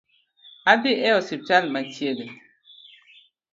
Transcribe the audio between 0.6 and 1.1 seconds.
Adhi e